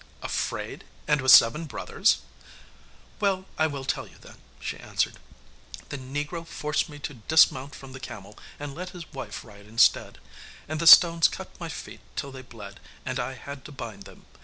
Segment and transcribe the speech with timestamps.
[0.23, 0.83] 'Afraid!
[1.07, 2.21] and with seven brothers!'
[3.19, 5.19] 'Well, I will tell you then,' she answered.
[5.89, 10.17] 'The negro forced me to dismount from the camel and let his wife ride instead.
[10.67, 14.25] And the stones cut my feet till they bled and I had to bind them.